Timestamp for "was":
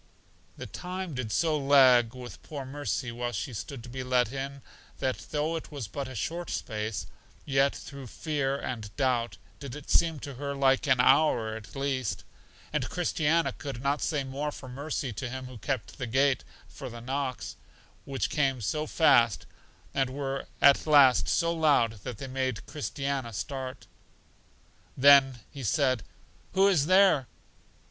5.71-5.87